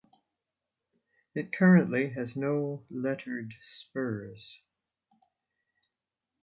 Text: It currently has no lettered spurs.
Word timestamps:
It 1.35 1.53
currently 1.53 2.09
has 2.09 2.35
no 2.35 2.83
lettered 2.89 3.53
spurs. 3.61 4.59